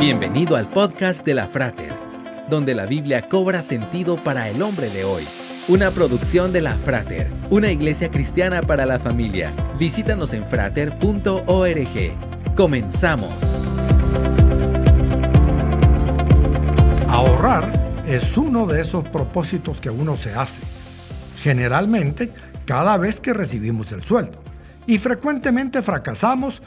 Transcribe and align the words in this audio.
Bienvenido 0.00 0.56
al 0.56 0.70
podcast 0.70 1.26
de 1.26 1.34
la 1.34 1.46
Frater, 1.46 1.92
donde 2.48 2.74
la 2.74 2.86
Biblia 2.86 3.28
cobra 3.28 3.60
sentido 3.60 4.24
para 4.24 4.48
el 4.48 4.62
hombre 4.62 4.88
de 4.88 5.04
hoy. 5.04 5.28
Una 5.68 5.90
producción 5.90 6.54
de 6.54 6.62
la 6.62 6.74
Frater, 6.74 7.30
una 7.50 7.70
iglesia 7.70 8.10
cristiana 8.10 8.62
para 8.62 8.86
la 8.86 8.98
familia. 8.98 9.52
Visítanos 9.78 10.32
en 10.32 10.46
frater.org. 10.46 11.36
Comenzamos. 12.56 13.30
Ahorrar 17.06 17.70
es 18.06 18.38
uno 18.38 18.66
de 18.66 18.80
esos 18.80 19.06
propósitos 19.06 19.82
que 19.82 19.90
uno 19.90 20.16
se 20.16 20.32
hace, 20.32 20.62
generalmente 21.42 22.32
cada 22.64 22.96
vez 22.96 23.20
que 23.20 23.34
recibimos 23.34 23.92
el 23.92 24.02
sueldo, 24.02 24.40
y 24.86 24.96
frecuentemente 24.96 25.82
fracasamos 25.82 26.62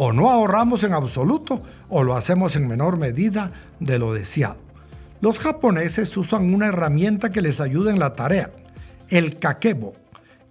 o 0.00 0.12
no 0.12 0.30
ahorramos 0.30 0.84
en 0.84 0.94
absoluto 0.94 1.60
o 1.88 2.04
lo 2.04 2.14
hacemos 2.14 2.54
en 2.54 2.68
menor 2.68 2.98
medida 2.98 3.50
de 3.80 3.98
lo 3.98 4.14
deseado. 4.14 4.60
Los 5.20 5.40
japoneses 5.40 6.16
usan 6.16 6.54
una 6.54 6.66
herramienta 6.66 7.30
que 7.30 7.40
les 7.40 7.60
ayuda 7.60 7.90
en 7.90 7.98
la 7.98 8.14
tarea, 8.14 8.52
el 9.08 9.40
kakebo, 9.40 9.96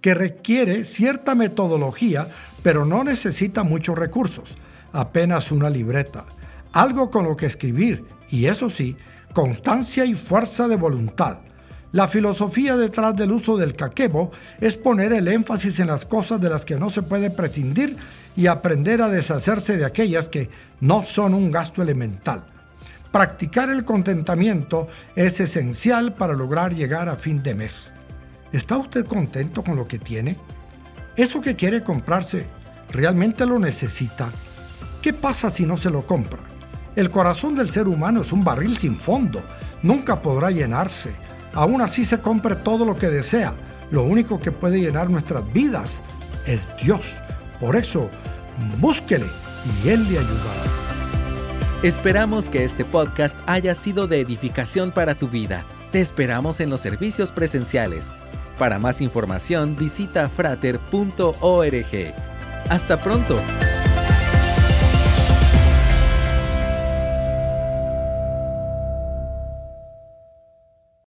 que 0.02 0.12
requiere 0.12 0.84
cierta 0.84 1.34
metodología, 1.34 2.28
pero 2.62 2.84
no 2.84 3.04
necesita 3.04 3.62
muchos 3.64 3.96
recursos, 3.96 4.58
apenas 4.92 5.50
una 5.50 5.70
libreta, 5.70 6.26
algo 6.72 7.10
con 7.10 7.24
lo 7.24 7.34
que 7.34 7.46
escribir 7.46 8.04
y 8.30 8.44
eso 8.44 8.68
sí, 8.68 8.98
constancia 9.32 10.04
y 10.04 10.12
fuerza 10.14 10.68
de 10.68 10.76
voluntad. 10.76 11.38
La 11.90 12.06
filosofía 12.06 12.76
detrás 12.76 13.16
del 13.16 13.32
uso 13.32 13.56
del 13.56 13.74
kakebo 13.74 14.30
es 14.60 14.76
poner 14.76 15.14
el 15.14 15.26
énfasis 15.26 15.80
en 15.80 15.86
las 15.86 16.04
cosas 16.04 16.38
de 16.38 16.50
las 16.50 16.66
que 16.66 16.76
no 16.76 16.90
se 16.90 17.00
puede 17.00 17.30
prescindir 17.30 17.96
y 18.36 18.46
aprender 18.46 19.00
a 19.00 19.08
deshacerse 19.08 19.78
de 19.78 19.86
aquellas 19.86 20.28
que 20.28 20.50
no 20.80 21.06
son 21.06 21.32
un 21.32 21.50
gasto 21.50 21.80
elemental. 21.80 22.44
Practicar 23.10 23.70
el 23.70 23.84
contentamiento 23.84 24.88
es 25.16 25.40
esencial 25.40 26.12
para 26.14 26.34
lograr 26.34 26.74
llegar 26.74 27.08
a 27.08 27.16
fin 27.16 27.42
de 27.42 27.54
mes. 27.54 27.94
¿Está 28.52 28.76
usted 28.76 29.06
contento 29.06 29.62
con 29.62 29.74
lo 29.76 29.88
que 29.88 29.98
tiene? 29.98 30.36
¿Eso 31.16 31.40
que 31.40 31.56
quiere 31.56 31.82
comprarse 31.82 32.48
realmente 32.90 33.46
lo 33.46 33.58
necesita? 33.58 34.30
¿Qué 35.00 35.14
pasa 35.14 35.48
si 35.48 35.64
no 35.64 35.78
se 35.78 35.88
lo 35.88 36.04
compra? 36.04 36.40
El 36.96 37.10
corazón 37.10 37.54
del 37.54 37.70
ser 37.70 37.88
humano 37.88 38.20
es 38.20 38.30
un 38.30 38.44
barril 38.44 38.76
sin 38.76 38.96
fondo, 38.98 39.42
nunca 39.82 40.20
podrá 40.20 40.50
llenarse 40.50 41.27
aún 41.54 41.80
así 41.80 42.04
se 42.04 42.20
compre 42.20 42.56
todo 42.56 42.84
lo 42.84 42.96
que 42.96 43.08
desea. 43.08 43.54
Lo 43.90 44.02
único 44.02 44.38
que 44.38 44.52
puede 44.52 44.80
llenar 44.80 45.10
nuestras 45.10 45.50
vidas 45.52 46.02
es 46.46 46.68
Dios. 46.82 47.20
Por 47.60 47.76
eso, 47.76 48.10
búsquele 48.78 49.26
y 49.82 49.88
Él 49.88 50.04
le 50.04 50.18
ayudará. 50.18 50.62
Esperamos 51.82 52.48
que 52.48 52.64
este 52.64 52.84
podcast 52.84 53.38
haya 53.46 53.74
sido 53.74 54.06
de 54.06 54.20
edificación 54.20 54.90
para 54.90 55.14
tu 55.14 55.28
vida. 55.28 55.64
Te 55.92 56.00
esperamos 56.00 56.60
en 56.60 56.70
los 56.70 56.80
servicios 56.80 57.32
presenciales. 57.32 58.10
Para 58.58 58.78
más 58.78 59.00
información 59.00 59.76
visita 59.76 60.28
frater.org. 60.28 62.14
Hasta 62.68 63.00
pronto. 63.00 63.36